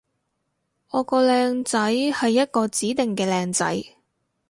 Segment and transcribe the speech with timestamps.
[0.89, 3.83] 我個靚仔係一個指定嘅靚仔